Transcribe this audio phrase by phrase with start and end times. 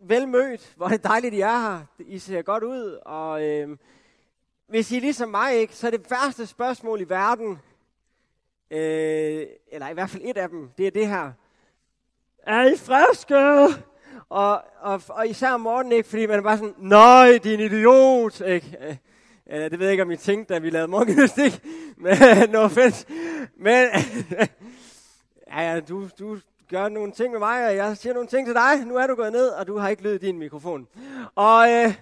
[0.00, 0.74] vel mødt.
[0.76, 1.80] Hvor er det dejligt, I er her.
[1.98, 2.98] I ser godt ud.
[3.04, 3.76] Og øh,
[4.68, 7.58] hvis I er ligesom mig, ikke, så er det værste spørgsmål i verden,
[8.70, 11.32] øh, eller i hvert fald et af dem, det er det her.
[12.42, 13.36] Er I friske?
[14.28, 18.40] Og, og, og især om morgenen, ikke, fordi man er bare sådan, nej, din idiot,
[18.40, 18.76] ikke?
[18.80, 18.96] Øh,
[19.50, 21.60] øh, det ved jeg ikke, om I tænkte, da vi lavede morgengymnastik,
[21.96, 22.16] men
[22.50, 23.06] no offense.
[23.56, 23.88] Men,
[25.52, 26.38] ja, ja, du, du
[26.70, 28.84] gør nogle ting med mig, og jeg siger nogle ting til dig.
[28.86, 30.88] Nu er du gået ned, og du har ikke lyd i din mikrofon.
[31.34, 31.94] Og, øh,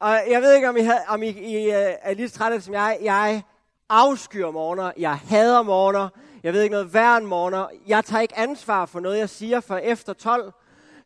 [0.00, 2.60] og jeg ved ikke, om I, havde, om I, I øh, er lige så trætte
[2.60, 2.98] som jeg.
[3.02, 3.42] Jeg
[3.88, 4.92] afskyr morgener.
[4.96, 6.08] Jeg hader morgener.
[6.42, 7.68] Jeg ved ikke noget værre end morgener.
[7.86, 10.52] Jeg tager ikke ansvar for noget, jeg siger for efter 12.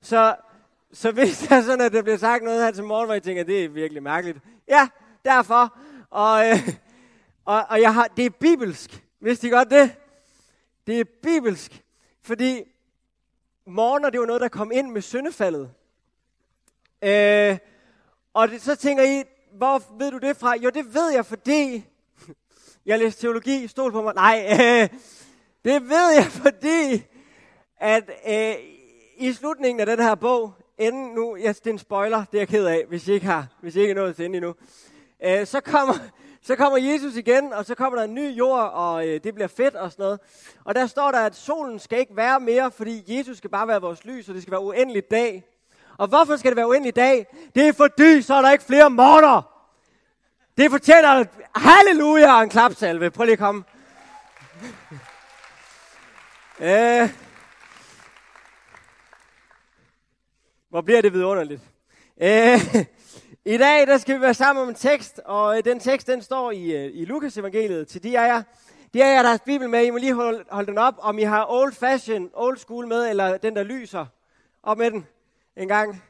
[0.02, 0.34] Så,
[0.92, 3.22] så hvis det er sådan, at der bliver sagt noget her til morgen, hvor jeg
[3.22, 4.38] tænker, det er virkelig mærkeligt.
[4.68, 4.88] Ja,
[5.24, 5.76] derfor.
[6.10, 6.68] Og, øh,
[7.44, 9.04] og, og jeg har, det er bibelsk.
[9.20, 9.90] Vidste I godt det?
[10.86, 11.81] Det er bibelsk.
[12.24, 12.62] Fordi
[13.66, 15.70] morgener, det var noget, der kom ind med syndefaldet.
[17.04, 17.58] Øh,
[18.34, 20.56] og det, så tænker I, hvor ved du det fra?
[20.56, 21.84] Jo, det ved jeg, fordi
[22.86, 24.14] jeg læste teologi, stol på mig.
[24.14, 24.88] Nej, øh,
[25.64, 27.04] det ved jeg, fordi
[27.76, 28.54] at øh,
[29.16, 32.40] i slutningen af den her bog, inden nu, ja, det er en spoiler, det er
[32.40, 34.54] jeg ked af, hvis I ikke har, hvis I ikke er nået til endnu,
[35.24, 35.94] øh, så kommer,
[36.44, 39.48] så kommer Jesus igen, og så kommer der en ny jord, og øh, det bliver
[39.48, 40.20] fedt og sådan noget.
[40.64, 43.80] Og der står der, at solen skal ikke være mere, fordi Jesus skal bare være
[43.80, 45.44] vores lys, og det skal være uendelig dag.
[45.98, 47.26] Og hvorfor skal det være uendelig dag?
[47.54, 49.42] Det er fordi, så er der ikke flere morder.
[50.58, 53.10] Det fortjener halleluja og en klapsalve.
[53.10, 53.64] Prøv lige at komme.
[56.60, 57.10] øh,
[60.68, 61.60] hvor bliver det vidunderligt.
[62.22, 62.84] Øh,
[63.44, 66.22] i dag der skal vi være sammen om en tekst, og øh, den tekst den
[66.22, 68.42] står i, øh, i Lukas evangeliet til de af jer.
[68.94, 71.18] De af jer, der har Bibel med, I må lige holde, holde den op, om
[71.18, 74.06] I har old fashion, old school med, eller den, der lyser.
[74.62, 75.06] Op med den
[75.56, 76.02] en gang.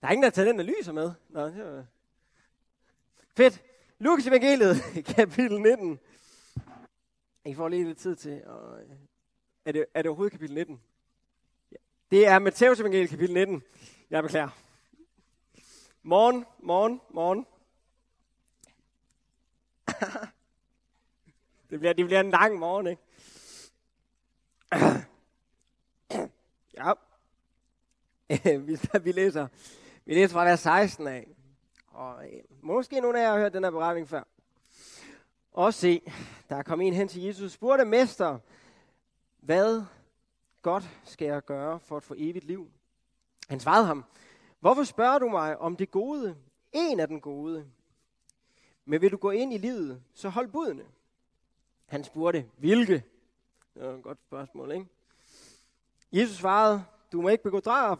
[0.00, 1.12] Der er ingen, der har taget den, der lyser med.
[1.28, 1.84] Nå, det var...
[3.36, 3.62] Fedt.
[3.98, 4.76] Lukas evangeliet,
[5.16, 5.98] kapitel 19.
[7.44, 8.42] I får lige lidt tid til.
[8.46, 8.86] Og, øh,
[9.64, 10.80] er, det, er det overhovedet kapitel 19?
[11.72, 11.76] Ja.
[12.10, 13.62] Det er Matteus evangeliet, kapitel 19.
[14.10, 14.69] Jeg beklager.
[16.10, 17.46] Morgen, morgen, morgen.
[21.70, 23.02] det, bliver, det bliver en lang morgen, ikke?
[26.78, 26.92] ja.
[28.58, 29.46] vi, vi, læser,
[30.04, 31.28] vi læser fra vers 16 af.
[31.86, 34.22] Og øh, måske nogle af jer har hørt den her beretning før.
[35.52, 36.02] Og se,
[36.48, 38.38] der kom en hen til Jesus og spurgte, Mester,
[39.40, 39.82] hvad
[40.62, 42.70] godt skal jeg gøre for at få evigt liv?
[43.48, 44.04] Han svarede ham,
[44.60, 46.36] Hvorfor spørger du mig om det gode?
[46.72, 47.66] En af den gode.
[48.84, 50.84] Men vil du gå ind i livet, så hold budene.
[51.86, 53.04] Han spurgte, hvilke?
[53.74, 54.86] Det var et godt spørgsmål, ikke?
[56.12, 57.98] Jesus svarede, du må ikke begå drab,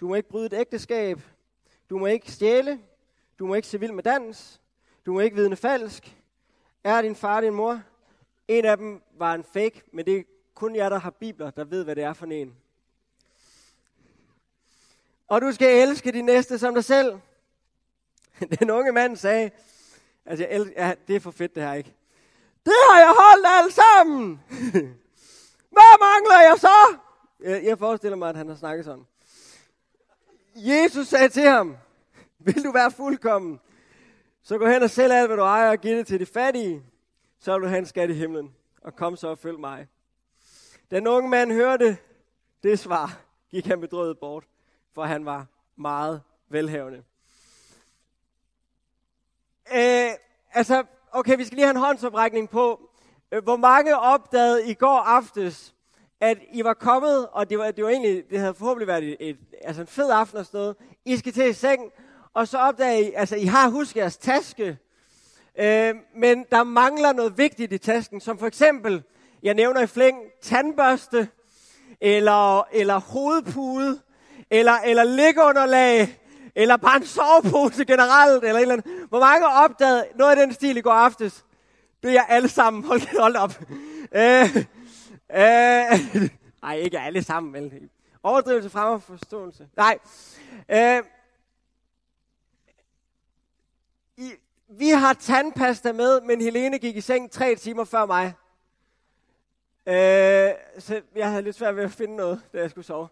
[0.00, 1.20] du må ikke bryde et ægteskab,
[1.90, 2.80] du må ikke stjæle,
[3.38, 4.60] du må ikke se vild med dans,
[5.06, 6.22] du må ikke vidne falsk.
[6.84, 7.82] Er din far din mor?
[8.48, 10.22] En af dem var en fake, men det er
[10.54, 12.56] kun jer, der har bibler, der ved, hvad det er for en.
[15.28, 17.18] Og du skal elske din næste som dig selv.
[18.58, 19.50] Den unge mand sagde,
[20.26, 21.94] altså jeg elsker, ja, det er for fedt det her, ikke?
[22.64, 24.40] Det har jeg holdt alt sammen!
[25.76, 26.96] Hvad mangler jeg så?
[27.40, 29.06] Jeg, jeg forestiller mig, at han har snakket sådan.
[30.56, 31.76] Jesus sagde til ham,
[32.38, 33.60] vil du være fuldkommen,
[34.42, 36.82] så gå hen og sælg alt, hvad du ejer, og giv det til de fattige,
[37.38, 39.88] så vil du have en skat i himlen, og kom så og følg mig.
[40.90, 41.96] Den unge mand hørte
[42.62, 43.20] det svar,
[43.50, 44.44] gik han bedrøvet bort
[44.96, 45.46] for han var
[45.76, 47.02] meget velhavende.
[49.74, 50.10] Øh,
[50.52, 52.90] altså, okay, vi skal lige have en håndsoprækning på.
[53.32, 55.74] Øh, hvor mange opdagede i går aftes,
[56.20, 59.16] at I var kommet, og det var, det var egentlig, det havde forhåbentlig været et,
[59.20, 60.76] et, altså en fed aften og sådan noget.
[61.04, 61.92] I skal til i seng,
[62.34, 64.78] og så opdager I, altså I har husket jeres taske,
[65.58, 69.02] øh, men der mangler noget vigtigt i tasken, som for eksempel,
[69.42, 71.28] jeg nævner i flæng, tandbørste,
[72.00, 74.00] eller, eller hovedpude,
[74.50, 76.20] eller, eller liggeunderlag,
[76.54, 79.08] eller bare en sovepose generelt, eller et eller andet.
[79.08, 81.44] Hvor mange opdagede noget af den stil i går aftes?
[82.02, 82.84] Det er jeg alle sammen.
[82.84, 83.60] Hold, hold op.
[84.12, 84.56] Øh,
[85.30, 86.30] øh,
[86.62, 87.88] nej, ikke alle sammen, vel?
[88.22, 89.68] Overdrivelse frem og forståelse.
[89.76, 89.98] Nej.
[90.68, 91.02] Øh,
[94.16, 94.32] i,
[94.68, 98.34] vi har tandpasta med, men Helene gik i seng tre timer før mig.
[99.86, 103.08] Øh, så jeg havde lidt svært ved at finde noget, da jeg skulle sove.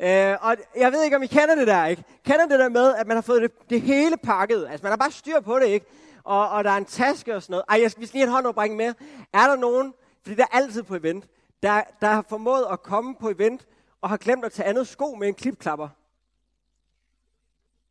[0.00, 2.04] Øh, og jeg ved ikke, om I kender det der, ikke?
[2.24, 4.66] Kender det der med, at man har fået det, det hele pakket?
[4.70, 5.86] Altså, man har bare styr på det, ikke?
[6.24, 7.64] Og, og der er en taske og sådan noget.
[7.68, 8.94] Ej, jeg skal, vi skal lige have en håndoprækning med.
[9.32, 11.24] Er der nogen, fordi der er altid på event,
[11.62, 13.66] der, der har formået at komme på event
[14.00, 15.88] og har glemt at tage andet sko med en klipklapper?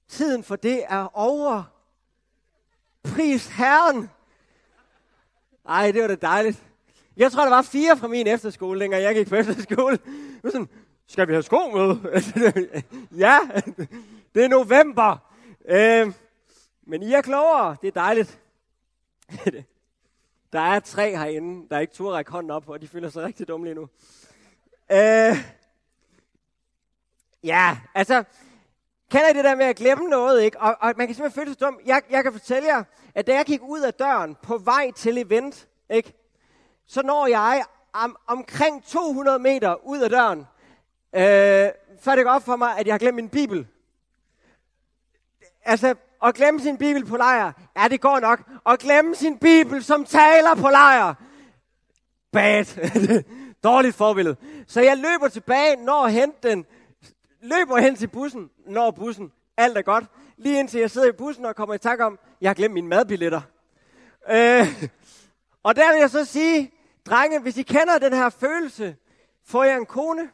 [0.10, 1.64] Tiden for det er over.
[3.04, 4.10] Pris Herren.
[5.70, 6.64] Ej, det var da dejligt.
[7.18, 9.98] Jeg tror, der var fire fra min efterskole, dengang jeg gik på efterskole.
[9.98, 10.70] Det var sådan,
[11.08, 11.96] skal vi have sko med?
[13.26, 13.40] ja,
[14.36, 15.18] det er november.
[15.66, 16.14] Øh,
[16.84, 17.76] men I er klogere.
[17.82, 18.40] Det er dejligt.
[20.54, 23.48] der er tre herinde, der ikke turde række hånden op, og de føler sig rigtig
[23.48, 23.90] dumme lige nu.
[24.92, 25.38] Øh,
[27.44, 28.24] ja, altså,
[29.12, 30.60] kender I det der med at glemme noget, ikke?
[30.60, 31.80] Og, og man kan simpelthen føle sig dum.
[31.86, 32.84] Jeg, jeg kan fortælle jer,
[33.16, 36.14] at da jeg gik ud af døren på vej til event, ikke?
[36.88, 40.48] Så når jeg om, omkring 200 meter ud af døren,
[41.16, 41.72] øh,
[42.02, 43.68] så er det op for mig, at jeg har glemt min bibel.
[45.66, 48.42] Altså, at glemme sin bibel på lejr, ja, det går nok.
[48.66, 51.14] At glemme sin bibel, som taler på lejr,
[52.32, 52.66] bad.
[53.64, 54.36] Dårligt forbillede.
[54.68, 56.66] Så jeg løber tilbage, når hente den,
[57.42, 60.06] løber hen til bussen, når bussen, alt er godt.
[60.38, 62.88] Lige indtil jeg sidder i bussen og kommer i tanke om, jeg har glemt mine
[62.88, 63.42] madbilletter.
[64.30, 64.84] Øh,
[65.64, 66.72] og der vil jeg så sige,
[67.06, 68.96] drenge, hvis I kender den her følelse,
[69.46, 70.30] får jeg en kone?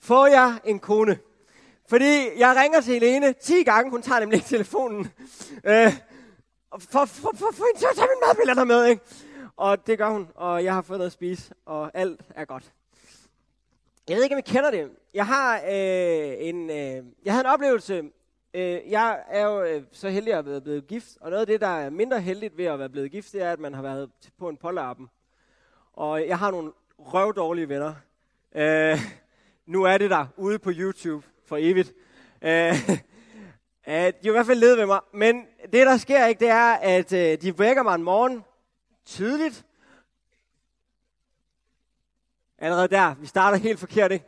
[0.00, 1.18] Får jeg en kone?
[1.88, 5.08] Fordi jeg ringer til Helene 10 gange, hun tager nemlig ikke telefonen.
[5.64, 5.92] Øh,
[6.78, 9.02] for, for, for, for hende til at tage min madbilletter med, ikke?
[9.56, 12.72] Og det gør hun, og jeg har fået noget at spise, og alt er godt.
[14.08, 14.90] Jeg ved ikke, om I kender det.
[15.14, 18.02] Jeg har øh, en, øh, jeg havde en oplevelse.
[18.54, 21.60] Øh, jeg er jo øh, så heldig at være blevet gift, og noget af det,
[21.60, 24.10] der er mindre heldigt ved at være blevet gift, det er, at man har været
[24.38, 25.08] på en polterappen.
[25.92, 27.94] Og jeg har nogle røvdårlige venner.
[28.54, 28.98] Øh,
[29.66, 31.92] nu er det der ude på YouTube for evigt.
[32.42, 33.00] Øh, de
[33.86, 35.00] er i hvert fald leder ved mig.
[35.12, 38.44] Men det, der sker ikke, det er, at øh, de vækker mig en morgen
[39.04, 39.64] tidligt.
[42.58, 44.24] Allerede der, vi starter helt forkert, ikke?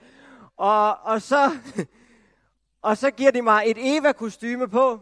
[0.56, 1.56] Og, og, så,
[2.82, 5.00] og så giver de mig et Eva-kostyme på.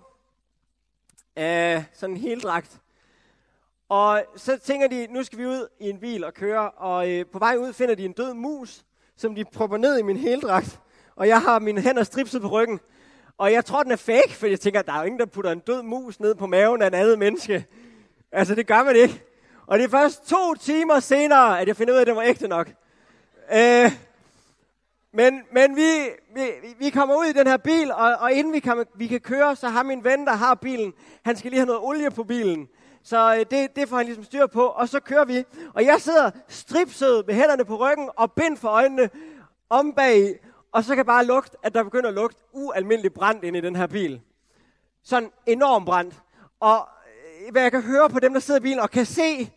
[1.37, 2.81] Øh, sådan en heldragt.
[3.89, 7.27] Og så tænker de, nu skal vi ud i en bil og køre, og øh,
[7.27, 8.85] på vej ud finder de en død mus,
[9.17, 10.81] som de propper ned i min heldragt.
[11.17, 12.81] Og jeg har mine hænder stripset på ryggen.
[13.39, 15.51] Og jeg tror, den er fake, for jeg tænker, der er jo ingen, der putter
[15.51, 17.67] en død mus ned på maven af en andet menneske.
[18.33, 19.23] Altså, det gør man ikke.
[19.67, 22.23] Og det er først to timer senere, at jeg finder ud af, at det var
[22.23, 22.71] ægte nok.
[23.53, 23.93] Øh,
[25.13, 25.89] men men vi,
[26.35, 26.43] vi,
[26.79, 29.57] vi kommer ud i den her bil, og, og inden vi kan, vi kan køre,
[29.57, 30.93] så har min ven, der har bilen,
[31.25, 32.69] han skal lige have noget olie på bilen.
[33.09, 35.45] Så øh, det, det får han ligesom styr på, og så kører vi.
[35.75, 39.11] Og jeg sidder stripsød med hænderne på ryggen og bind for øjnene
[39.71, 40.41] om bag,
[40.73, 43.61] og så kan jeg bare lugte, at der begynder at lugte ualmindelig brændt ind i
[43.61, 44.21] den her bil.
[45.05, 46.15] Sådan enorm brændt.
[46.61, 46.89] Og
[47.47, 49.51] øh, hvad jeg kan høre på dem, der sidder i bilen og kan se,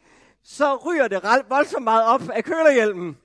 [0.44, 3.18] så ryger det voldsomt meget op af kølerhjelmen.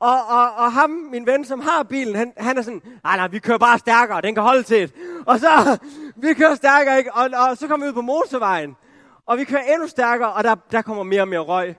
[0.00, 3.28] Og, og, og ham, min ven, som har bilen, han, han er sådan, nej, nej,
[3.28, 4.92] vi kører bare stærkere, den kan holde til
[5.26, 5.78] Og så,
[6.22, 7.12] vi kører stærkere, ikke?
[7.14, 8.76] Og, og så kommer vi ud på motorvejen.
[9.26, 11.76] Og vi kører endnu stærkere, og der, der kommer mere og mere røg.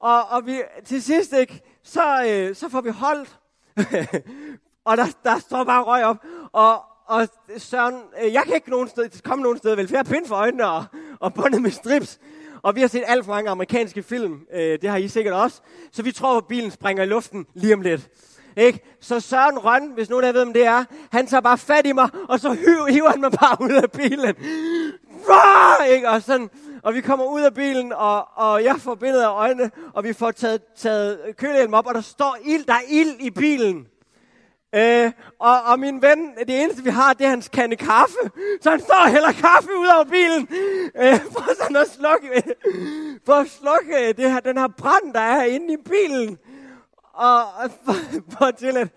[0.00, 3.38] Og, og vi, til sidst, ikke, så, øh, så får vi holdt.
[4.88, 6.16] og der, der står bare røg op.
[6.52, 7.28] Og, og
[7.58, 10.26] Søren, øh, jeg kan ikke nogen sted, komme nogen sted, vel, for jeg har pind
[10.26, 10.84] for øjnene og,
[11.20, 12.18] og bundet med strips.
[12.62, 15.60] Og vi har set alt for mange amerikanske film, øh, det har I sikkert også.
[15.92, 18.08] Så vi tror, at bilen springer i luften lige om lidt.
[18.56, 18.96] Ikke?
[19.00, 21.92] Så Søren Røn, hvis nogen af ved, hvem det er, han tager bare fat i
[21.92, 22.52] mig, og så
[22.88, 24.34] hiver han mig bare ud af bilen.
[25.28, 25.84] Rå!
[25.84, 26.08] Ikke?
[26.08, 26.50] Og, sådan,
[26.86, 30.12] og vi kommer ud af bilen, og, og jeg får billedet af øjnene, og vi
[30.12, 33.86] får taget, taget kølehjelm op, og der står ild, der er ild i bilen.
[34.74, 38.18] Øh, og, og min ven, det eneste vi har, det er hans kande kaffe.
[38.60, 40.48] Så han står og hælder kaffe ud af bilen,
[40.96, 42.42] øh, for sådan at slukke,
[43.26, 46.38] for at slukke øh, det her, den her brand, der er inde i bilen.
[47.12, 47.42] Og
[47.84, 47.94] for,
[48.38, 48.88] for til at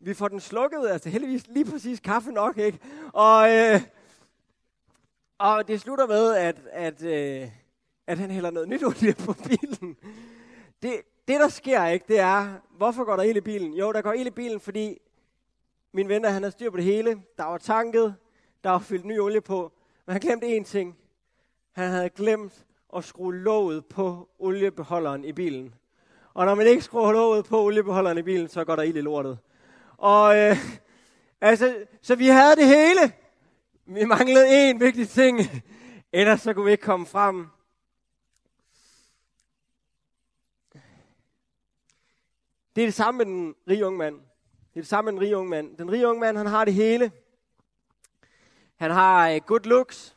[0.00, 2.78] vi får den slukket, altså heldigvis lige præcis kaffe nok, ikke?
[3.12, 3.80] Og, øh,
[5.42, 7.48] og det slutter med, at, at, øh,
[8.06, 9.96] at han hælder noget nyt olie på bilen.
[10.82, 10.92] Det,
[11.28, 13.74] det, der sker ikke, det er, hvorfor går der ild i bilen?
[13.74, 14.98] Jo, der går ild i bilen, fordi
[15.92, 17.22] min ven, han har styr på det hele.
[17.36, 18.14] Der var tanket,
[18.64, 19.72] der var fyldt ny olie på.
[20.06, 20.96] Men han glemte én ting.
[21.72, 25.74] Han havde glemt at skrue låget på oliebeholderen i bilen.
[26.34, 29.00] Og når man ikke skruer låget på oliebeholderen i bilen, så går der ild i
[29.00, 29.38] lortet.
[29.96, 30.56] Og øh,
[31.40, 33.12] altså, så vi havde det hele.
[33.84, 35.40] Vi manglede én vigtig ting.
[36.12, 37.48] Ellers så kunne vi ikke komme frem.
[42.76, 44.14] Det er det samme med den rige unge mand.
[44.14, 45.76] Det er det samme med den rige unge mand.
[45.76, 47.12] Den rige unge mand, han har det hele.
[48.76, 50.16] Han har øh, good looks.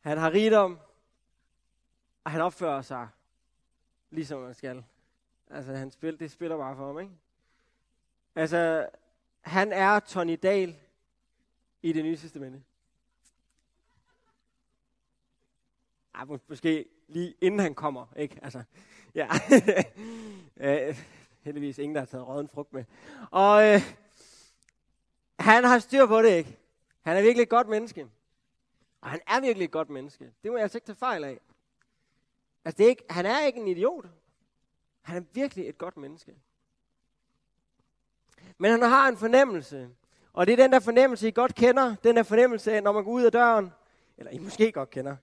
[0.00, 0.78] Han har rigdom.
[2.24, 3.08] Og han opfører sig,
[4.10, 4.84] ligesom man skal.
[5.50, 7.12] Altså, han spil, det spiller bare for ham, ikke?
[8.34, 8.88] Altså,
[9.40, 10.76] han er Tony Dahl
[11.82, 12.62] i det nye testamente?
[16.14, 18.38] Ej, måske lige inden han kommer, ikke?
[18.42, 18.62] Altså,
[19.14, 19.28] ja.
[20.88, 21.02] øh,
[21.42, 22.84] heldigvis ingen, der har taget råden frugt med.
[23.30, 23.80] Og øh,
[25.38, 26.58] han har styr på det, ikke?
[27.02, 28.06] Han er virkelig et godt menneske.
[29.00, 30.32] Og han er virkelig et godt menneske.
[30.42, 31.40] Det må jeg altså ikke tage fejl af.
[32.64, 34.06] Altså, det er ikke, han er ikke en idiot.
[35.00, 36.34] Han er virkelig et godt menneske.
[38.58, 39.90] Men han har en fornemmelse.
[40.32, 41.94] Og det er den der fornemmelse, I godt kender.
[42.04, 43.72] Den der fornemmelse når man går ud af døren.
[44.16, 45.16] Eller I måske godt kender.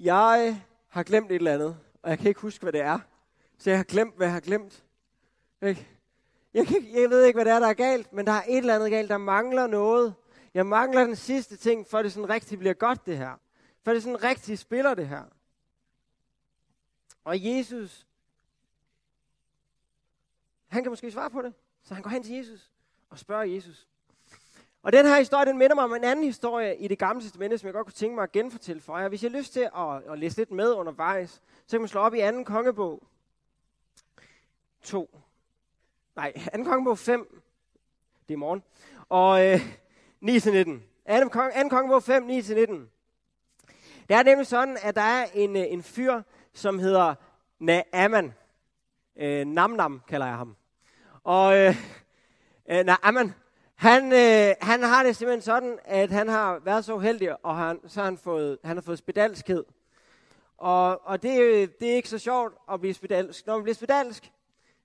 [0.00, 1.78] Jeg har glemt et eller andet.
[2.02, 2.98] Og jeg kan ikke huske, hvad det er.
[3.58, 4.84] Så jeg har glemt, hvad jeg har glemt.
[5.62, 5.88] Ikke?
[6.54, 8.12] Jeg, kan, jeg ved ikke, hvad det er, der er galt.
[8.12, 9.10] Men der er et eller andet galt.
[9.10, 10.14] Der mangler noget.
[10.54, 13.40] Jeg mangler den sidste ting, for det sådan rigtig bliver godt, det her.
[13.82, 15.24] For det sådan rigtig spiller, det her.
[17.24, 18.06] Og Jesus,
[20.66, 21.54] han kan måske svare på det.
[21.82, 22.73] Så han går hen til Jesus
[23.14, 23.86] og spørger Jesus.
[24.82, 27.58] Og den her historie, den minder mig om en anden historie i det gamle testamente,
[27.58, 29.08] som jeg godt kunne tænke mig at genfortælle for jer.
[29.08, 31.30] Hvis jeg har lyst til at, at læse lidt med undervejs,
[31.66, 33.02] så kan man slå op i anden kongebog
[34.82, 35.20] 2.
[36.16, 37.42] Nej, anden kongebog 5.
[38.28, 38.62] Det er morgen.
[39.08, 39.60] Og øh,
[40.24, 40.80] 9-19.
[41.06, 42.30] Anden, kong, anden kongebog 5, 9-19.
[44.08, 47.14] Det er nemlig sådan, at der er en, øh, en fyr, som hedder
[47.58, 48.34] Naaman.
[49.16, 50.56] Øh, Namnam kalder jeg ham.
[51.24, 51.76] Og øh,
[52.70, 53.34] øh, amen.
[53.74, 57.80] han, øh, han har det simpelthen sådan, at han har været så heldig, og han,
[57.86, 59.64] så har han fået, han har fået spedalskhed.
[60.58, 63.46] Og, og det, det er ikke så sjovt at blive spedalsk.
[63.46, 64.32] Når man bliver spedalsk,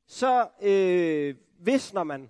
[0.07, 2.29] så øh, visner man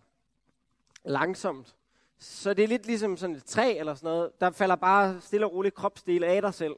[1.04, 1.76] langsomt.
[2.18, 4.32] Så det er lidt ligesom sådan et træ eller sådan noget.
[4.42, 6.76] Der falder bare stille og roligt kropsdele af dig selv,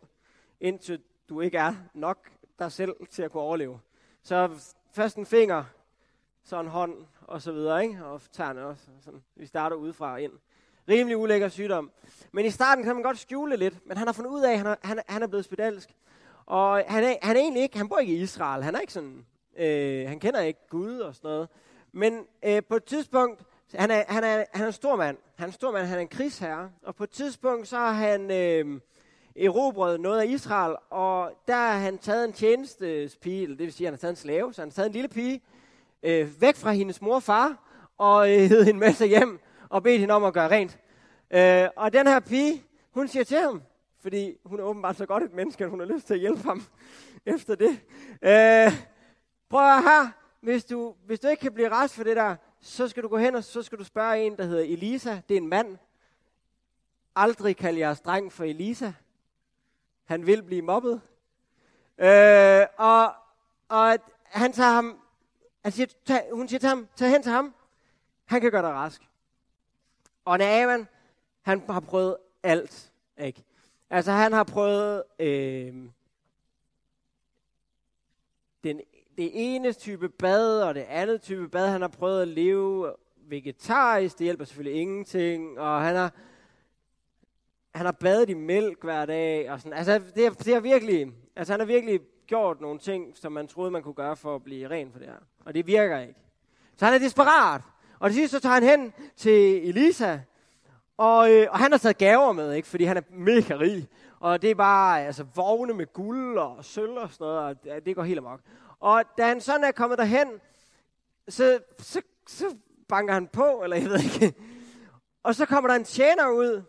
[0.60, 3.80] indtil du ikke er nok dig selv til at kunne overleve.
[4.24, 4.50] Så
[4.92, 5.64] først en finger,
[6.44, 8.06] så en hånd, og så videre, ikke?
[8.06, 8.84] Og tæerne også.
[9.02, 9.24] Sådan.
[9.36, 10.32] Vi starter udefra og ind.
[10.90, 11.92] Rimelig ulækker sygdom.
[12.32, 14.58] Men i starten kan man godt skjule lidt, men han har fundet ud af, at
[14.58, 15.90] han er, han, han er blevet spedalsk.
[16.46, 18.64] Og han er, han er egentlig ikke, han bor ikke i Israel.
[18.64, 19.26] Han er ikke sådan,
[19.58, 21.50] øh, han kender ikke Gud og sådan noget.
[21.92, 25.18] Men øh, på et tidspunkt, han er, han, er, han er en stor mand.
[25.36, 26.72] Han er en stor mand, han er en krigsherre.
[26.84, 28.80] Og på et tidspunkt, så har han øh,
[29.36, 33.94] erobret noget af Israel, og der har han taget en tjenestespige, det vil sige, han
[33.94, 35.42] har taget en slave, så han har taget en lille pige,
[36.04, 37.58] øh, væk fra hendes mor og far,
[37.98, 39.40] og øh, hed hende med sig hjem,
[39.70, 40.80] og bedt hende om at gøre rent.
[41.32, 43.62] Øh, og den her pige, hun siger til ham,
[44.00, 46.44] fordi hun er åbenbart så godt et menneske, at hun har lyst til at hjælpe
[46.44, 46.64] ham
[47.36, 47.70] efter det.
[48.22, 48.74] Øh,
[49.50, 52.88] prøv at her, hvis du, hvis du ikke kan blive rask for det der, så
[52.88, 55.18] skal du gå hen, og så skal du spørge en, der hedder Elisa.
[55.30, 55.78] Det er en mand.
[57.16, 58.92] Aldrig kald jeres dreng for Elisa.
[60.06, 61.02] Han vil blive mobbet.
[61.98, 63.14] Øh, og,
[63.70, 65.01] og han tager ham,
[65.64, 67.54] han siger, tag, hun siger til ham, tag hen til ham.
[68.26, 69.02] Han kan gøre dig rask.
[70.26, 70.88] Og Naaman,
[71.42, 72.92] han har prøvet alt.
[73.18, 73.44] Ikke?
[73.90, 75.76] Altså han har prøvet øh,
[78.64, 78.82] den
[79.18, 81.68] det ene type bad, og det andet type bad.
[81.68, 86.14] Han har prøvet at leve vegetarisk, det hjælper selvfølgelig ingenting, og han har,
[87.76, 89.74] han har badet i mælk hver dag, og sådan.
[89.78, 92.02] Altså, det, er, det er virkelig, altså han har virkelig
[92.32, 95.08] gjort nogle ting, som man troede, man kunne gøre for at blive ren for det
[95.08, 95.20] her.
[95.46, 96.20] Og det virker ikke.
[96.78, 97.62] Så han er desperat.
[98.00, 100.20] Og det sidste, så tager han hen til Elisa,
[100.98, 102.68] og, øh, og han har taget gaver med, ikke?
[102.68, 103.88] fordi han er mega rig.
[104.20, 107.86] Og det er bare altså, vogne med guld og sølv og sådan noget, og det,
[107.86, 108.40] det går helt amok.
[108.80, 110.28] Og da han sådan er kommet derhen,
[111.28, 112.56] så, så, så
[112.88, 114.34] banker han på, eller jeg ved ikke.
[115.24, 116.64] Og så kommer der en tjener ud,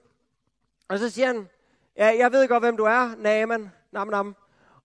[0.88, 1.48] og så siger han,
[1.96, 4.36] ja, jeg ved godt, hvem du er, Naaman, nam nam.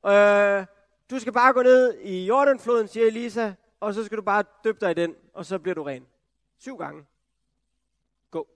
[0.06, 0.66] Øh,
[1.12, 4.78] du skal bare gå ned i Jordanfloden, siger Elisa, og så skal du bare døbe
[4.82, 6.06] dig i den, og så bliver du ren.
[6.60, 7.06] Syv gange.
[8.32, 8.48] Gå.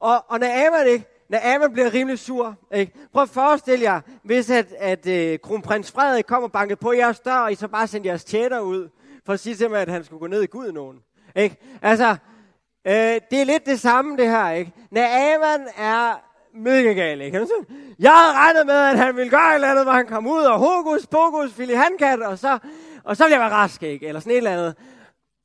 [0.00, 1.06] Og, og Naaman, ikke?
[1.28, 2.56] Naaman bliver rimelig sur.
[2.74, 2.92] Ikke?
[3.12, 7.20] Prøv at forestille jer, hvis at, at øh, kronprins Frederik kommer og banker på jeres
[7.20, 8.88] dør, og I så bare sender jeres tjener ud,
[9.26, 11.02] for at sige til mig, at han skulle gå ned i Gud nogen.
[11.36, 11.56] Ikke?
[11.82, 12.16] Altså,
[12.84, 14.50] øh, det er lidt det samme det her.
[14.50, 14.72] Ikke?
[14.90, 17.46] Naaman er mega gal, ikke?
[17.98, 20.42] Jeg havde regnet med, at han ville gøre et eller andet, hvor han kom ud
[20.42, 22.58] og hokus pokus, fili handkat, og så,
[23.04, 24.06] og så ville jeg være rask, ikke?
[24.08, 24.76] Eller sådan et eller andet.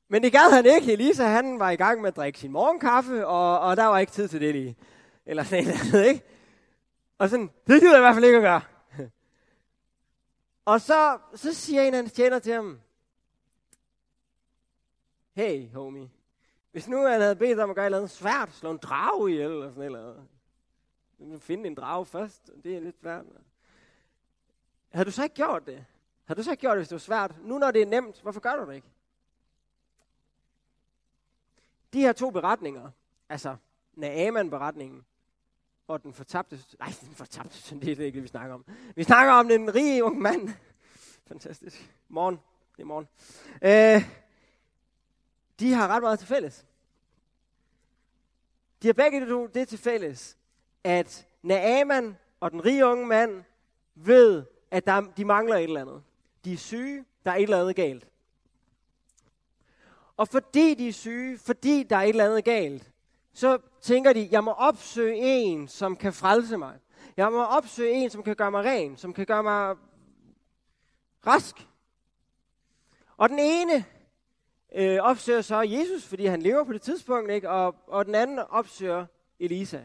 [0.10, 0.94] Men det gad han ikke.
[0.94, 4.12] Elisa, han var i gang med at drikke sin morgenkaffe, og, og der var ikke
[4.12, 4.78] tid til det lige.
[5.26, 6.26] Eller sådan et eller andet, ikke?
[7.18, 8.62] Og sådan, det gider jeg i hvert fald ikke at gøre.
[10.66, 12.80] og så, så siger en af hans tjener til ham,
[15.36, 16.10] hey homie,
[16.72, 19.32] hvis nu han havde bedt om at gøre et eller andet svært, slå en drage
[19.32, 20.28] ihjel, eller sådan et eller andet.
[21.20, 23.26] Du finde en drage først, det er lidt svært.
[24.90, 25.86] Har du så ikke gjort det?
[26.26, 27.36] Har du så ikke gjort det, hvis det var svært?
[27.42, 28.88] Nu når det er nemt, hvorfor gør du det ikke?
[31.94, 32.92] De her to beretninger,
[33.30, 33.56] altså
[33.94, 35.06] Naaman-beretningen
[35.88, 38.66] og den fortabte, nej, den fortabte søn, det er ikke det, vi snakker om.
[38.96, 40.50] Vi snakker om den rige unge mand.
[41.28, 41.96] Fantastisk.
[42.08, 42.40] Morgen.
[42.76, 43.08] Det er morgen.
[43.62, 44.10] Øh,
[45.60, 46.66] de har ret meget til fælles.
[48.82, 50.38] De har begge det til fælles,
[50.84, 53.44] at Naaman og den rige unge mand
[53.96, 56.04] ved, at der, de mangler et eller andet.
[56.46, 58.08] De er syge, der er et eller andet galt.
[60.18, 62.92] Og fordi de er syge, fordi der er et eller andet galt,
[63.34, 66.80] så tænker de, jeg må opsøge en, som kan frelse mig.
[67.18, 69.76] Jeg må opsøge en, som kan gøre mig ren, som kan gøre mig
[71.28, 71.56] rask.
[73.18, 73.86] Og den ene
[74.76, 77.50] øh, opsøger så Jesus, fordi han lever på det tidspunkt, ikke?
[77.50, 79.06] Og, og den anden opsøger
[79.40, 79.80] Elisa.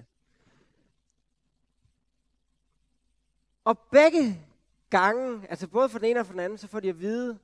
[3.64, 4.46] Og begge
[4.90, 7.38] gange, altså både for den ene og for den anden, så får de at vide,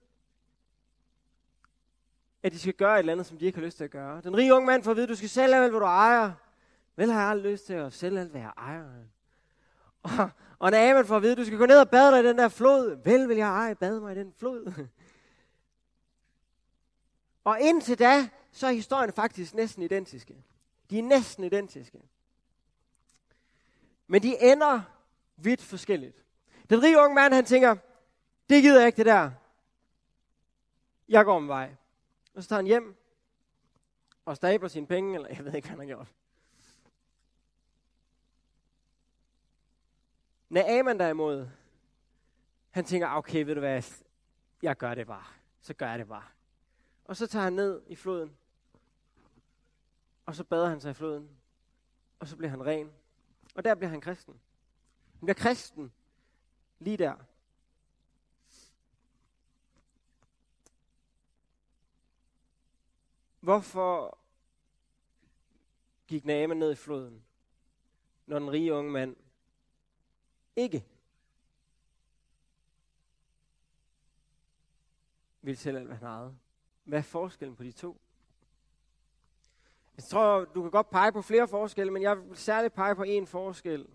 [2.42, 4.20] at de skal gøre et eller andet, som de ikke har lyst til at gøre.
[4.20, 6.32] Den rige unge mand får at vide, at du skal sælge alt, hvad du ejer.
[6.96, 8.84] Vel har jeg aldrig lyst til at sælge alt, hvad jeg ejer.
[10.02, 12.26] Og, og Naaman får at vide, at du skal gå ned og bade dig i
[12.26, 13.04] den der flod.
[13.04, 14.72] Vel vil jeg eje, bade mig i den flod.
[17.44, 20.44] Og indtil da, så er historien faktisk næsten identiske.
[20.90, 22.00] De er næsten identiske.
[24.06, 24.82] Men de ender
[25.44, 26.24] vidt forskelligt.
[26.70, 27.76] Den rige unge mand, han tænker,
[28.48, 29.30] det gider jeg ikke det der.
[31.08, 31.76] Jeg går om vej.
[32.34, 32.96] Og så tager han hjem
[34.24, 36.14] og stabler sine penge, eller jeg ved ikke, hvad han har gjort.
[40.48, 41.48] Naaman derimod,
[42.70, 43.82] han tænker, okay, ved du hvad,
[44.62, 45.24] jeg gør det bare.
[45.62, 46.28] Så gør jeg det bare.
[47.04, 48.36] Og så tager han ned i floden,
[50.26, 51.30] og så bader han sig i floden,
[52.18, 52.92] og så bliver han ren.
[53.54, 54.40] Og der bliver han kristen.
[55.20, 55.92] Han bliver kristen
[56.78, 57.14] lige der.
[63.40, 64.18] Hvorfor
[66.06, 67.24] gik Naaman ned i floden,
[68.26, 69.16] når den rige unge mand
[70.56, 70.84] ikke
[75.42, 76.38] vil sælge alt, hvad han ejede?
[76.84, 78.00] Hvad er forskellen på de to?
[79.96, 83.02] Jeg tror, du kan godt pege på flere forskelle, men jeg vil særligt pege på
[83.02, 83.88] en forskel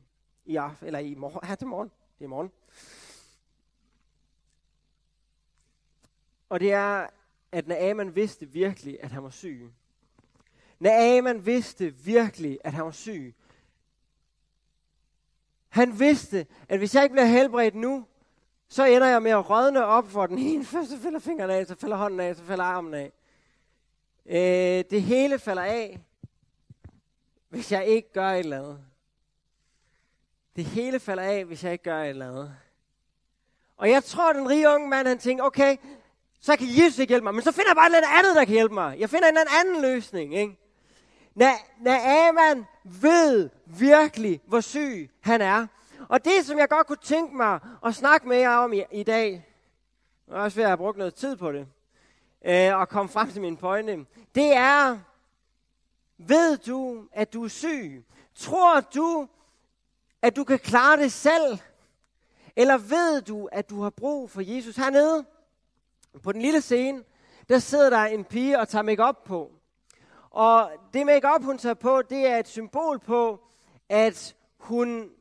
[0.46, 1.40] i aften, eller i morgen.
[1.50, 1.92] Ja, det er morgen.
[2.20, 2.52] Det er morgen.
[6.50, 7.08] Og det er,
[7.52, 9.72] at Naaman vidste virkelig, at han var syg.
[10.80, 13.36] Naaman vidste virkelig, at han var syg.
[15.70, 18.06] Han vidste, at hvis jeg ikke bliver helbredt nu,
[18.68, 20.66] så ender jeg med at rådne op for den ene.
[20.66, 23.12] Først så falder fingrene af, så falder hånden af, så falder armen af.
[24.26, 26.00] Øh, det hele falder af,
[27.50, 28.86] hvis jeg ikke gør et eller andet.
[30.56, 32.56] Det hele falder af, hvis jeg ikke gør et eller andet.
[33.78, 35.78] Og jeg tror, at den rige unge mand, han tænker, okay,
[36.40, 38.54] så kan Jesus ikke hjælpe mig, men så finder jeg bare noget andet, der kan
[38.54, 39.00] hjælpe mig.
[39.00, 40.58] Jeg finder en anden løsning, ikke?
[41.80, 45.68] Naaman ved virkelig, hvor syg han er.
[46.10, 49.04] Og det, som jeg godt kunne tænke mig at snakke med jer om i, i
[49.04, 49.48] dag,
[50.28, 51.68] og også ved at have brugt noget tid på det,
[52.46, 55.00] øh, og komme frem til min pointe, det er,
[56.18, 58.06] ved du, at du er syg?
[58.36, 59.28] Tror du,
[60.26, 61.60] at du kan klare det selv?
[62.56, 65.26] Eller ved du, at du har brug for Jesus hernede?
[66.24, 67.04] På den lille scene,
[67.50, 69.52] der sidder der en pige og tager makeup på.
[70.30, 73.40] Og det makeup hun tager på, det er et symbol på,
[73.90, 75.12] at hun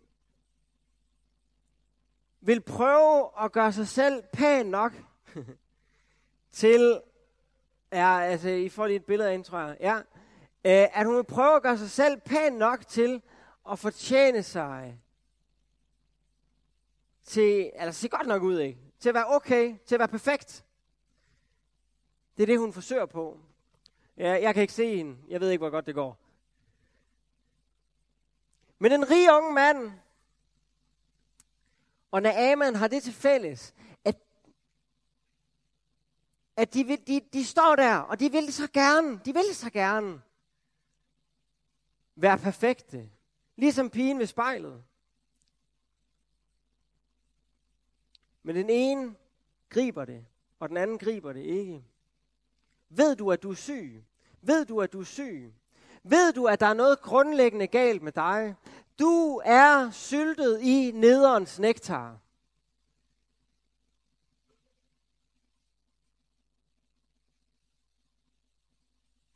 [2.40, 4.92] vil prøve at gøre sig selv pæn nok
[6.52, 7.00] til,
[7.92, 9.96] ja, altså I får lige et billede af tror jeg, ja,
[10.64, 13.22] øh, at hun vil prøve at gøre sig selv pæn nok til
[13.70, 15.00] at fortjene sig
[17.24, 18.80] til, altså se godt nok ud, ikke?
[18.98, 20.64] Til at være okay, til at være perfekt.
[22.36, 23.40] Det er det, hun forsøger på.
[24.16, 25.16] Ja, jeg kan ikke se hende.
[25.28, 26.18] Jeg ved ikke, hvor godt det går.
[28.78, 29.92] Men den rige unge mand,
[32.10, 33.74] og Naaman har det til fælles,
[34.04, 34.16] at,
[36.56, 39.70] at de, vil, de, de står der, og de vil så gerne, de vil så
[39.70, 40.22] gerne
[42.16, 43.10] være perfekte.
[43.56, 44.84] Ligesom pigen ved spejlet.
[48.42, 49.14] Men den ene
[49.68, 50.26] griber det,
[50.58, 51.84] og den anden griber det ikke.
[52.88, 54.04] Ved du, at du er syg?
[54.42, 55.54] Ved du, at du er syg?
[56.02, 58.54] Ved du, at der er noget grundlæggende galt med dig?
[58.98, 62.18] Du er syltet i nederens nektar.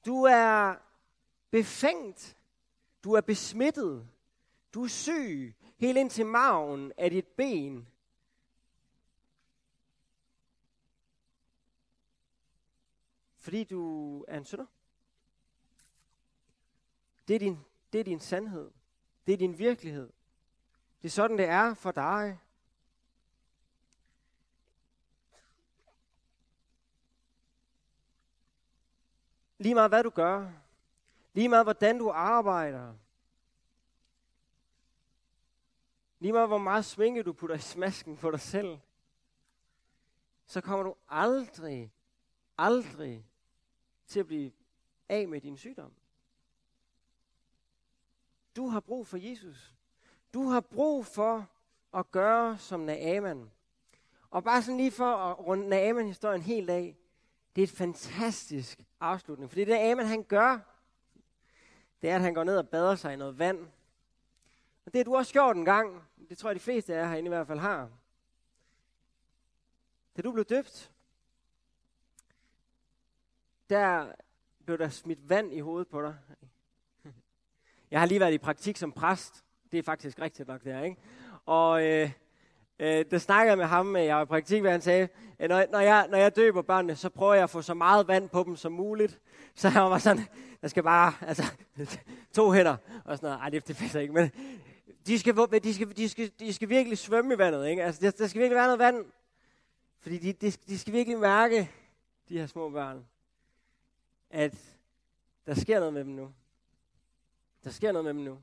[0.06, 0.74] Du er
[1.50, 2.37] befængt.
[3.04, 4.08] Du er besmittet.
[4.74, 7.88] Du er syg helt ind til maven af dit ben.
[13.36, 14.66] Fordi du er en synder.
[17.28, 17.58] Det er din
[17.92, 18.70] Det er din sandhed.
[19.26, 20.12] Det er din virkelighed.
[21.02, 22.38] Det er sådan, det er for dig.
[29.58, 30.52] Lige meget hvad du gør.
[31.38, 32.94] Lige meget hvordan du arbejder.
[36.18, 38.78] Lige meget hvor meget svinge du putter i smasken på dig selv.
[40.46, 41.92] Så kommer du aldrig,
[42.58, 43.26] aldrig
[44.06, 44.52] til at blive
[45.08, 45.92] af med din sygdom.
[48.56, 49.74] Du har brug for Jesus.
[50.34, 51.46] Du har brug for
[51.94, 53.50] at gøre som Naaman.
[54.30, 56.96] Og bare sådan lige for at runde Naaman-historien helt af.
[57.56, 59.50] Det er et fantastisk afslutning.
[59.50, 60.77] For det, det Naaman han gør,
[62.02, 63.68] det er, at han går ned og bader sig i noget vand.
[64.86, 66.02] Og det har du også gjort en gang.
[66.28, 67.90] Det tror jeg, de fleste af jer herinde i hvert fald har.
[70.16, 70.92] Da du blev døbt,
[73.70, 74.12] der
[74.64, 76.16] blev der smidt vand i hovedet på dig.
[77.90, 79.44] Jeg har lige været i praktik som præst.
[79.72, 80.96] Det er faktisk rigtigt nok, det er, ikke?
[81.44, 82.10] Og øh,
[82.78, 85.50] øh, der snakkede jeg med ham, øh, jeg var i praktik, hvad han sagde, at
[85.50, 88.28] når, når, jeg, når jeg døber børnene, så prøver jeg at få så meget vand
[88.28, 89.20] på dem som muligt.
[89.54, 90.22] Så han var sådan,
[90.62, 91.42] der skal bare, altså,
[92.34, 93.40] to hænder, og sådan noget.
[93.40, 94.30] Ej, det, det passer ikke, men
[95.06, 97.84] de skal, de, skal, de, skal, de skal virkelig svømme i vandet, ikke?
[97.84, 99.06] Altså, der, der skal virkelig være noget vand.
[100.00, 101.70] Fordi de, de, de skal virkelig mærke,
[102.28, 103.06] de her små børn,
[104.30, 104.54] at
[105.46, 106.32] der sker noget med dem nu.
[107.64, 108.38] Der sker noget med dem nu.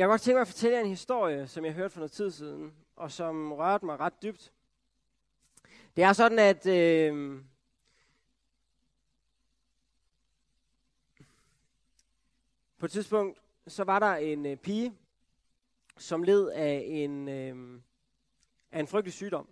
[0.00, 2.12] Jeg kunne godt tænke mig at fortælle jer en historie, som jeg hørte for noget
[2.12, 4.52] tid siden, og som rørte mig ret dybt.
[5.96, 7.40] Det er sådan, at øh,
[12.78, 14.94] på et tidspunkt, så var der en øh, pige,
[15.98, 17.80] som led af en, øh,
[18.72, 19.48] af en frygtelig sygdom.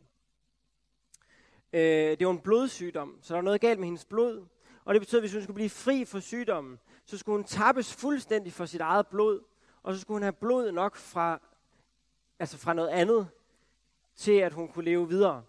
[1.73, 1.81] Øh,
[2.19, 4.47] det var en blodsygdom, så der var noget galt med hendes blod.
[4.85, 7.95] Og det betød, at hvis hun skulle blive fri for sygdommen, så skulle hun tappes
[7.95, 9.48] fuldstændig for sit eget blod,
[9.83, 11.41] og så skulle hun have blod nok fra,
[12.39, 13.29] altså fra noget andet,
[14.17, 15.45] til at hun kunne leve videre.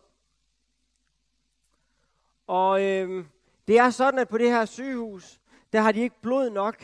[2.47, 3.25] Og øh,
[3.67, 5.41] det er sådan, at på det her sygehus,
[5.73, 6.83] der har de ikke blod nok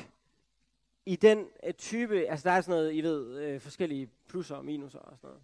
[1.05, 4.65] i den øh, type, altså der er sådan noget, I ved, øh, forskellige plusser og
[4.65, 5.43] minuser og sådan noget.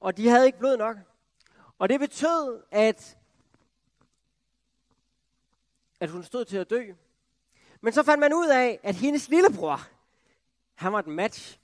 [0.00, 0.96] Og de havde ikke blod nok.
[1.78, 3.18] Og det betød, at,
[6.00, 6.92] at hun stod til at dø.
[7.80, 9.80] Men så fandt man ud af, at hendes lillebror,
[10.74, 11.58] han var et match.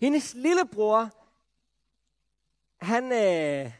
[0.00, 1.10] Hendes lillebror,
[2.76, 3.72] han, øh,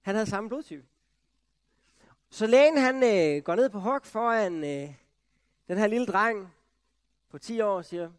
[0.00, 0.86] han havde samme blodtype.
[2.30, 4.94] Så lægen han øh, går ned på hok foran øh,
[5.68, 6.54] den her lille dreng
[7.28, 8.10] på 10 år og siger,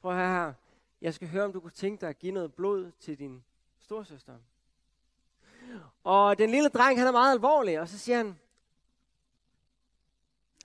[0.00, 0.52] prøv her,
[1.00, 3.44] jeg skal høre, om du kunne tænke dig at give noget blod til din
[3.78, 4.38] storsøster.
[6.04, 8.38] Og den lille dreng, han er meget alvorlig, og så siger han,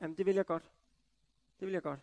[0.01, 0.63] jamen det vil jeg godt.
[1.59, 1.99] Det vil jeg godt.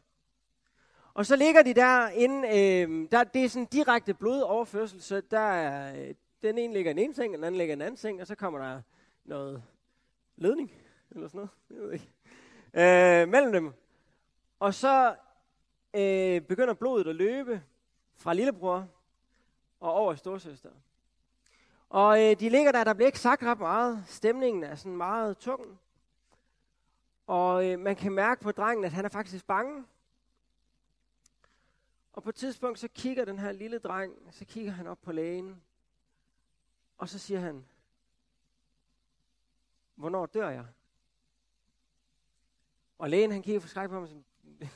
[1.15, 5.39] Og så ligger de der inde, øh, der, det er sådan direkte blodoverførsel, så der
[5.39, 7.97] er, øh, den ene ligger i en ene seng, den anden ligger i en anden
[7.97, 8.83] seng, og så kommer der
[9.25, 9.63] noget
[10.37, 10.73] ledning,
[11.11, 12.09] eller sådan noget, jeg ved ikke,
[12.75, 13.73] øh, mellem dem.
[14.61, 15.15] Og så
[15.95, 17.63] øh, begynder blodet at løbe
[18.17, 18.89] fra lillebror
[19.81, 20.71] og over i storsøster.
[21.91, 24.05] Og øh, de ligger der, der bliver ikke sagt ret meget.
[24.07, 25.79] Stemningen er sådan meget tung.
[27.27, 29.85] Og øh, man kan mærke på drengen, at han er faktisk bange.
[32.13, 35.13] Og på et tidspunkt, så kigger den her lille dreng, så kigger han op på
[35.13, 35.63] lægen.
[36.97, 37.67] Og så siger han,
[39.95, 40.67] hvornår dør jeg?
[42.99, 44.23] Og lægen han kigger forskrækket på ham og siger,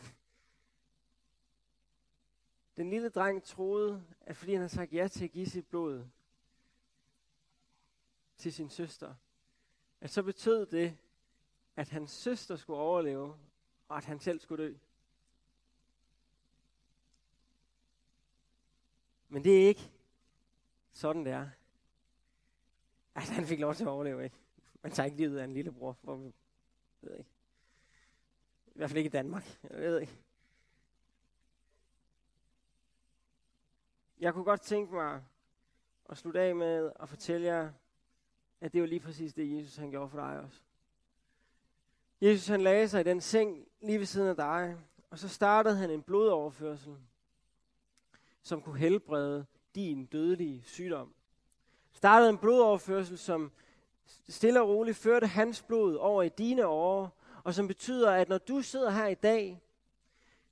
[2.76, 6.06] den lille dreng troede, at fordi han havde sagt ja til at give sit blod,
[8.36, 9.14] til sin søster,
[10.00, 10.98] at så betød det,
[11.76, 13.38] at hans søster skulle overleve,
[13.88, 14.74] og at han selv skulle dø.
[19.28, 19.90] Men det er ikke
[20.92, 21.48] sådan, det er.
[23.14, 24.36] Altså, han fik lov til at overleve, ikke?
[24.82, 25.96] Man tager ikke livet af en lillebror.
[26.02, 26.32] Hvor,
[27.02, 27.30] jeg ved ikke.
[28.66, 29.58] I hvert fald ikke i Danmark.
[29.70, 30.18] Jeg ved ikke.
[34.18, 35.24] Jeg kunne godt tænke mig
[36.08, 37.72] at slutte af med at fortælle jer,
[38.60, 40.62] at det var lige præcis det, Jesus han gjorde for dig også.
[42.20, 44.78] Jesus han lagde sig i den seng lige ved siden af dig,
[45.10, 46.96] og så startede han en blodoverførsel,
[48.46, 51.14] som kunne helbrede din dødelige sygdom.
[51.92, 53.52] Startede en blodoverførsel, som
[54.28, 57.08] stille og roligt førte hans blod over i dine årer,
[57.44, 59.62] og som betyder, at når du sidder her i dag,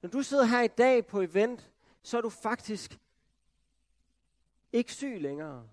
[0.03, 1.71] når du sidder her i dag på event,
[2.03, 2.99] så er du faktisk
[4.73, 5.69] ikke syg længere.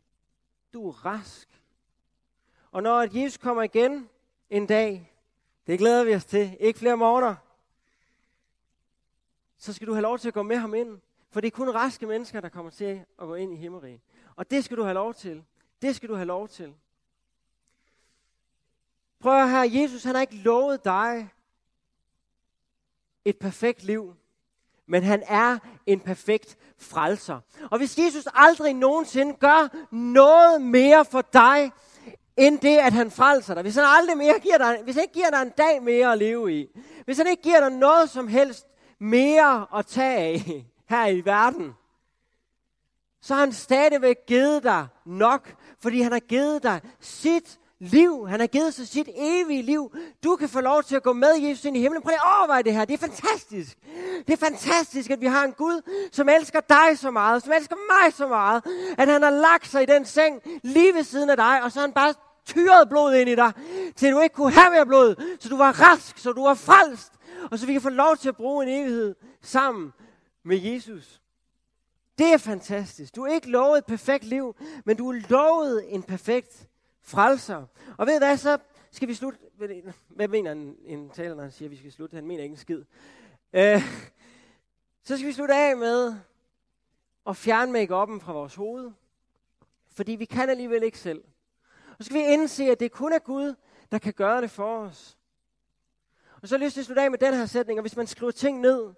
[0.73, 1.61] Du er rask.
[2.71, 4.09] Og når Jesus kommer igen
[4.49, 5.13] en dag,
[5.67, 7.35] det glæder vi os til, ikke flere morgener,
[9.57, 11.01] så skal du have lov til at gå med ham ind.
[11.31, 14.01] For det er kun raske mennesker, der kommer til at gå ind i himmeriget.
[14.35, 15.43] Og det skal du have lov til.
[15.81, 16.73] Det skal du have lov til.
[19.19, 21.29] Prøv at høre, Jesus han har ikke lovet dig
[23.25, 24.15] et perfekt liv,
[24.85, 27.39] men han er en perfekt frelser.
[27.71, 31.71] Og hvis Jesus aldrig nogensinde gør noget mere for dig,
[32.37, 35.13] end det, at han frelser dig, hvis han aldrig mere giver dig, hvis han ikke
[35.13, 36.67] giver dig en dag mere at leve i,
[37.05, 38.67] hvis han ikke giver dig noget som helst
[38.99, 41.73] mere at tage af her i verden,
[43.21, 48.27] så har han stadigvæk givet dig nok, fordi han har givet dig sit liv.
[48.27, 49.95] Han har givet sig sit evige liv.
[50.23, 52.01] Du kan få lov til at gå med Jesus ind i himlen.
[52.01, 52.85] Prøv at overveje det her.
[52.85, 53.77] Det er fantastisk.
[54.27, 57.75] Det er fantastisk, at vi har en Gud, som elsker dig så meget, som elsker
[57.75, 58.63] mig så meget,
[58.97, 61.79] at han har lagt sig i den seng lige ved siden af dig, og så
[61.79, 62.13] har han bare
[62.45, 63.51] tyret blod ind i dig,
[63.95, 67.13] til du ikke kunne have mere blod, så du var rask, så du var frelst,
[67.51, 69.93] og så vi kan få lov til at bruge en evighed sammen
[70.43, 71.21] med Jesus.
[72.17, 73.15] Det er fantastisk.
[73.15, 76.69] Du er ikke lovet et perfekt liv, men du er lovet en perfekt
[77.01, 77.65] frelser.
[77.97, 78.57] Og ved hvad, så
[78.91, 79.39] skal vi slutte.
[80.07, 82.15] Hvad mener en, en taler, når han siger, at vi skal slutte?
[82.15, 82.83] Han mener ikke en skid.
[83.53, 83.81] Øh,
[85.03, 86.15] så skal vi slutte af med
[87.27, 88.91] at fjerne make fra vores hoved.
[89.91, 91.23] Fordi vi kan alligevel ikke selv.
[91.89, 93.55] Og så skal vi indse, at det kun er Gud,
[93.91, 95.17] der kan gøre det for os.
[96.41, 97.95] Og så har jeg lyst til at slutte af med den her sætning, og hvis
[97.95, 98.93] man skriver ting ned,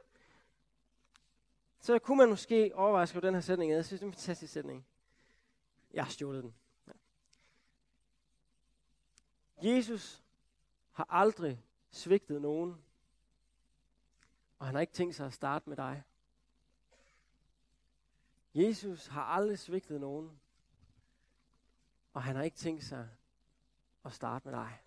[1.84, 3.78] så kunne man måske overveje at skrive den her sætning ned.
[3.78, 4.86] Jeg synes, det er en fantastisk sætning.
[5.94, 6.56] Jeg har stjålet den.
[9.64, 10.24] Jesus
[10.92, 12.84] har aldrig svigtet nogen,
[14.60, 16.04] og han har ikke tænkt sig at starte med dig.
[18.54, 20.40] Jesus har aldrig svigtet nogen,
[22.14, 23.10] og han har ikke tænkt sig
[24.06, 24.80] at starte med dig.